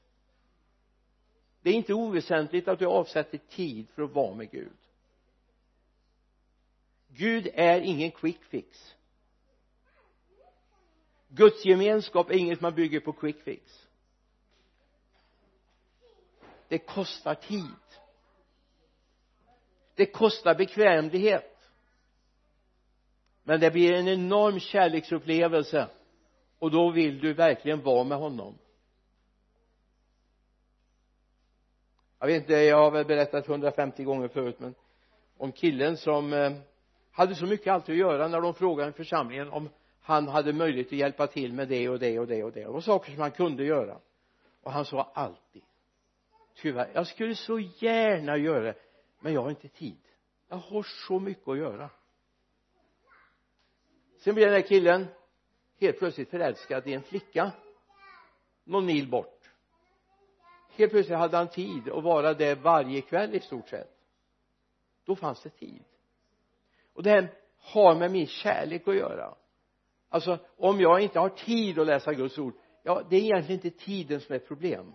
[1.62, 4.78] Det är inte oväsentligt att du avsätter tid för att vara med Gud.
[7.08, 8.96] Gud är ingen quick fix.
[11.28, 13.79] Guds gemenskap är inget man bygger på quick fix
[16.70, 17.76] det kostar tid.
[19.96, 21.58] Det kostar bekvämlighet.
[23.44, 25.88] Men det blir en enorm kärleksupplevelse.
[26.60, 28.58] Och då vill du verkligen vara med honom.
[32.20, 34.76] Jag vet inte jag har väl berättat 150 gånger förut men
[35.38, 36.52] om killen som eh,
[37.12, 39.70] hade så mycket alltid att göra när de frågade församlingen om
[40.02, 42.66] han hade möjlighet att hjälpa till med det och det och det och det.
[42.66, 43.98] Och saker som han kunde göra.
[44.64, 45.64] Och han sa alltid
[46.62, 46.92] tyvärr.
[46.94, 48.76] Jag skulle så gärna göra det
[49.20, 50.02] men jag har inte tid.
[50.48, 51.90] Jag har så mycket att göra.
[54.18, 55.08] Sen blev den här killen
[55.80, 57.52] helt plötsligt förälskad i en flicka
[58.64, 59.50] någon mil bort.
[60.70, 63.98] Helt plötsligt hade han tid att vara där varje kväll i stort sett.
[65.06, 65.84] Då fanns det tid.
[66.94, 69.36] Och det här har med min kärlek att göra.
[70.10, 73.86] Alltså om jag inte har tid att läsa Guds ord ja det är egentligen inte
[73.86, 74.94] tiden som är problem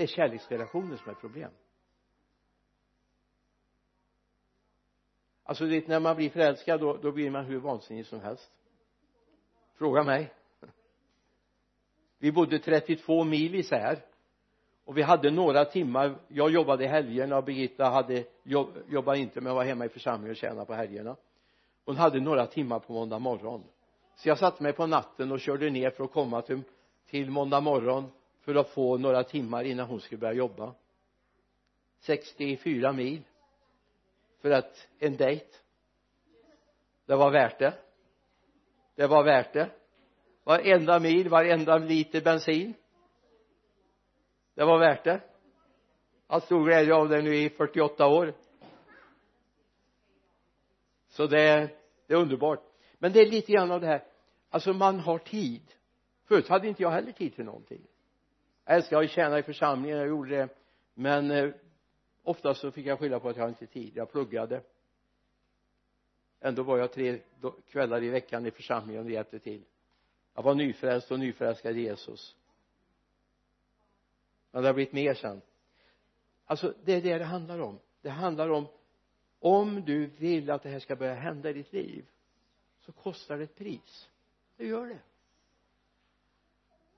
[0.00, 1.50] det är kärleksrelationen som är problem.
[5.42, 8.52] Alltså vet, när man blir förälskad då, då blir man hur vansinnig som helst.
[9.74, 10.32] Fråga mig.
[12.18, 13.98] Vi bodde 32 mil isär
[14.84, 16.18] och vi hade några timmar.
[16.28, 20.30] Jag jobbade i helgerna och Birgitta hade jobb, jobbade inte men var hemma i församlingen
[20.30, 21.16] och tjänade på helgerna.
[21.84, 23.64] Hon hade några timmar på måndag morgon.
[24.14, 26.62] Så jag satte mig på natten och körde ner för att komma till,
[27.06, 28.10] till måndag morgon
[28.40, 30.74] för att få några timmar innan hon skulle börja jobba.
[32.00, 33.22] 64 mil
[34.40, 35.46] för att en dejt.
[37.06, 37.74] Det var värt det.
[38.94, 39.70] Det var värt det.
[40.44, 42.74] Varenda mil, varenda liter bensin.
[44.54, 45.20] Det var värt det.
[46.26, 48.34] Jag har stor glädje av det nu i 48 år.
[51.08, 51.70] Så det,
[52.06, 52.62] det är underbart.
[52.98, 54.04] Men det är lite grann av det här.
[54.50, 55.62] Alltså man har tid.
[56.24, 57.86] Förut hade inte jag heller tid till någonting
[58.70, 60.48] älskar att tjäna i församlingen jag gjorde det.
[60.94, 61.50] Men eh,
[62.22, 63.96] oftast så fick jag skylla på att jag inte hade tid.
[63.96, 64.62] Jag pluggade.
[66.40, 67.20] Ändå var jag tre
[67.68, 69.64] kvällar i veckan i församlingen och hjälpte till.
[70.34, 72.36] Jag var nyfrälst och nyförälskad i Jesus.
[74.50, 75.40] Men det har blivit mer sen.
[76.44, 77.78] Alltså det är det det handlar om.
[78.02, 78.66] Det handlar om
[79.38, 82.06] om du vill att det här ska börja hända i ditt liv
[82.80, 84.08] så kostar det ett pris.
[84.56, 84.98] Det gör det.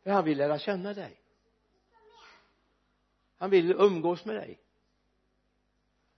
[0.02, 1.21] För han vill lära känna dig
[3.42, 4.58] han vill umgås med dig.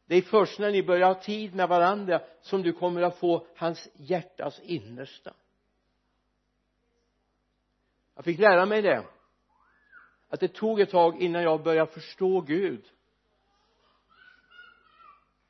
[0.07, 3.47] Det är först när ni börjar ha tid med varandra som du kommer att få
[3.57, 5.35] hans hjärtas innersta.
[8.14, 9.05] Jag fick lära mig det.
[10.29, 12.85] Att det tog ett tag innan jag började förstå Gud.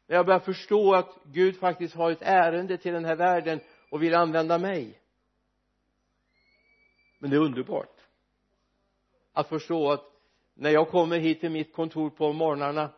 [0.07, 3.61] När jag började förstå att Gud faktiskt har ett ärende till den här världen
[3.91, 5.01] och vill använda mig.
[7.19, 8.01] Men det är underbart.
[9.33, 10.14] Att förstå att
[10.55, 12.91] när jag kommer hit till mitt kontor på morgnarna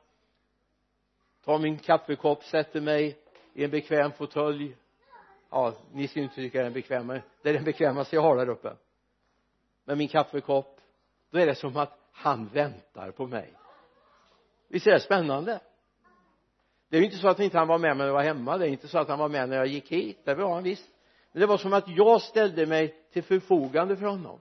[1.44, 3.18] tar min kaffekopp, sätter mig
[3.54, 4.76] i en bekväm fåtölj.
[5.50, 8.22] Ja, ni ska ju inte tycka den är bekväm men det är den bekvämaste jag
[8.22, 8.76] har där uppe.
[9.84, 10.80] Med min kaffekopp
[11.30, 13.52] då är det som att han väntar på mig.
[14.68, 15.60] Visst är det spännande?
[16.88, 18.66] Det är ju inte så att inte han var med när jag var hemma det
[18.66, 20.88] är inte så att han var med när jag gick hit det var han visst.
[21.32, 24.40] Men det var som att jag ställde mig till förfogande för honom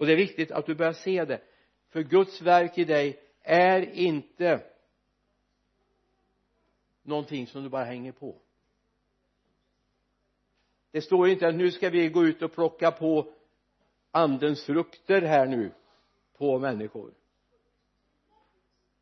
[0.00, 1.40] och det är viktigt att du börjar se det.
[1.88, 4.64] För Guds verk i dig är inte
[7.02, 8.36] någonting som du bara hänger på.
[10.90, 13.32] Det står inte att nu ska vi gå ut och plocka på
[14.10, 15.72] andens frukter här nu
[16.36, 17.14] på människor.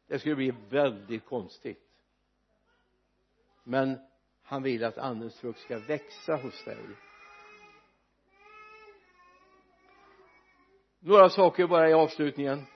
[0.07, 1.91] Det skulle bli väldigt konstigt.
[3.65, 3.99] Men
[4.43, 6.79] han vill att andens frukt ska växa hos dig.
[11.01, 12.67] Några saker bara i avslutningen.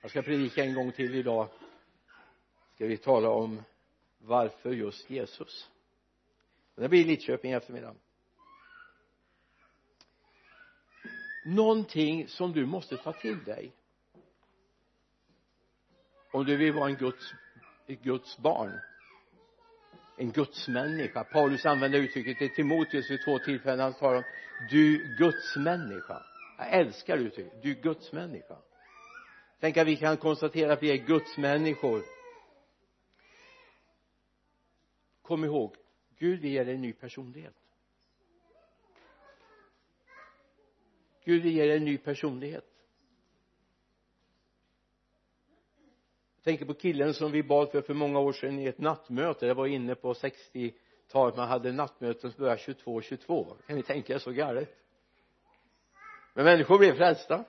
[0.00, 1.48] Jag ska predika en gång till idag.
[2.74, 3.62] Ska vi tala om
[4.18, 5.70] varför just Jesus?
[6.74, 7.94] Det blir Lidköping i eftermiddag.
[11.44, 13.72] Någonting som du måste ta till dig.
[16.32, 17.34] Om du vill vara en Guds
[17.86, 18.80] ett Guds barn
[20.18, 21.24] en gudsmänniska.
[21.24, 23.80] Paulus använder uttrycket till Timoteus vid två tillfällen.
[23.80, 24.24] Han talar om
[24.70, 26.22] du gudsmänniska
[26.58, 28.56] jag älskar uttrycket du är gudsmänniska.
[29.60, 32.02] Tänk att vi kan konstatera att vi är gudsmänniskor.
[35.22, 35.76] Kom ihåg
[36.18, 37.54] Gud vill ge dig en ny personlighet.
[41.24, 42.64] Gud vill ge dig en ny personlighet.
[46.36, 49.46] Jag tänker på killen som vi bad för för många år sedan i ett nattmöte.
[49.46, 54.14] Det var inne på 60-talet man hade nattmöten som började 22 22 kan ni tänka
[54.14, 54.87] er så galet?
[56.38, 57.44] Men människor blev frälsta.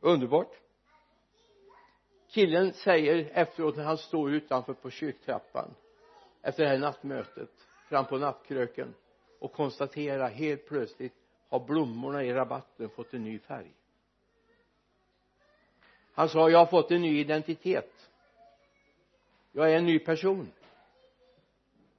[0.00, 0.52] Underbart.
[2.28, 5.74] Killen säger efteråt när han står utanför på kyrktrappan
[6.42, 7.50] efter det här nattmötet
[7.88, 8.94] fram på nattkröken
[9.38, 11.14] och konstaterar helt plötsligt
[11.48, 13.72] har blommorna i rabatten fått en ny färg?
[16.12, 18.10] Han sa jag har fått en ny identitet.
[19.52, 20.52] Jag är en ny person.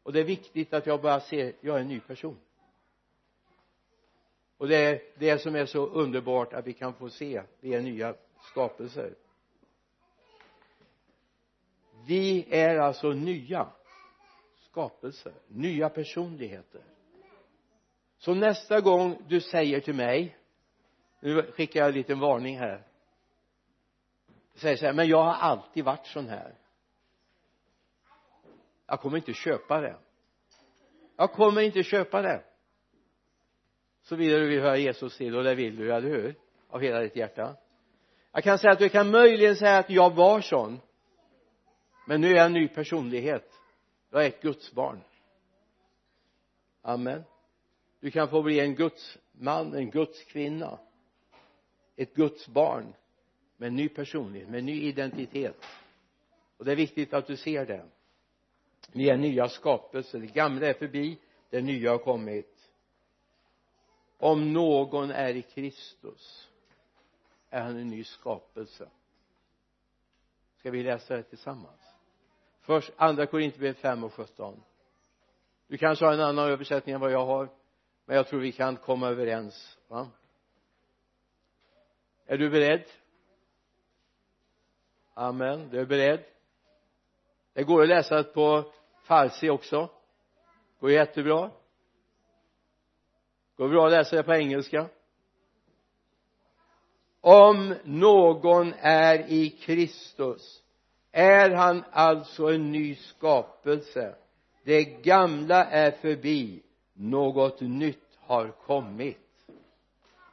[0.03, 2.39] Och det är viktigt att jag bara ser jag är en ny person
[4.59, 7.81] och det är det som är så underbart att vi kan få se vi är
[7.81, 9.15] nya skapelser.
[12.07, 13.69] Vi är alltså nya
[14.59, 16.81] skapelser nya personligheter.
[18.17, 20.37] Så nästa gång du säger till mig
[21.19, 22.83] nu skickar jag en liten varning här.
[24.55, 26.55] Säger så här men jag har alltid varit sån här.
[28.85, 29.97] Jag kommer inte köpa det.
[31.15, 32.48] Jag kommer inte köpa det
[34.09, 36.35] såvida du vill höra Jesus till och det vill du, eller hur?
[36.69, 37.55] Av hela ditt hjärta.
[38.31, 40.79] Jag kan säga att du kan möjligen säga att jag var sån.
[42.07, 43.53] Men nu är jag en ny personlighet.
[44.09, 45.01] Jag är ett Guds barn.
[46.81, 47.23] Amen.
[47.99, 50.79] Du kan få bli en Guds man, en Guds kvinna.
[51.95, 52.93] Ett Guds barn.
[53.57, 55.65] Med en ny personlighet, med en ny identitet.
[56.57, 57.85] Och det är viktigt att du ser det.
[58.91, 60.19] Vi är nya skapelser.
[60.19, 61.17] Det gamla är förbi.
[61.49, 62.58] Det nya har kommit
[64.19, 66.49] om någon är i Kristus
[67.49, 68.89] är han en ny skapelse.
[70.57, 71.81] Ska vi läsa det tillsammans?
[72.61, 74.63] Först andra Korinthierbrevet 5 och 17
[75.67, 77.49] du kanske har en annan översättning än vad jag har
[78.05, 80.07] men jag tror vi kan komma överens va?
[82.25, 82.83] Är du beredd?
[85.13, 85.69] Amen.
[85.69, 86.23] Du är beredd?
[87.53, 88.71] Det går att läsa på
[89.03, 89.89] farsi också.
[90.79, 91.51] Går jättebra
[93.59, 94.85] går bra att läsa det på engelska?
[97.21, 100.61] Om någon är i Kristus
[101.11, 104.15] är han alltså en ny skapelse.
[104.63, 109.17] Det gamla är förbi något nytt har kommit.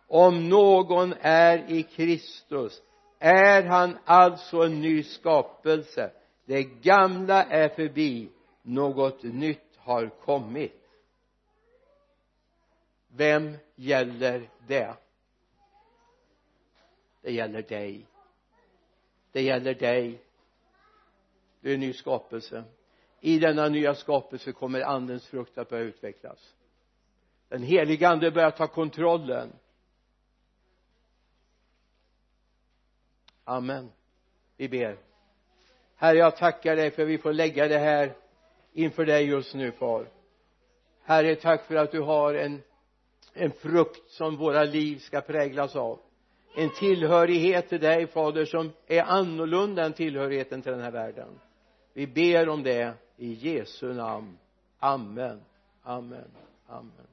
[0.07, 2.83] Om någon är i Kristus
[3.19, 6.11] är han alltså en ny skapelse.
[6.45, 8.29] Det gamla är förbi
[8.63, 10.86] något nytt har kommit
[13.17, 14.97] vem gäller det?
[17.23, 18.07] Det gäller dig.
[19.33, 20.23] Det gäller dig.
[21.61, 22.65] Du är en ny skapelse.
[23.21, 26.55] I denna nya skapelse kommer andens frukt att börja utvecklas.
[27.49, 29.53] Den heliga ande börjar ta kontrollen.
[33.45, 33.93] Amen.
[34.57, 34.99] Vi ber.
[35.97, 38.17] Herre jag tackar dig för att vi får lägga det här
[38.73, 40.09] inför dig just nu far.
[41.03, 42.63] Herre tack för att du har en
[43.37, 45.99] en frukt som våra liv ska präglas av.
[46.55, 51.29] En tillhörighet till dig fader som är annorlunda än tillhörigheten till den här världen.
[51.93, 54.39] Vi ber om det i Jesu namn.
[54.79, 55.41] Amen.
[55.83, 56.31] Amen.
[56.67, 57.07] Amen.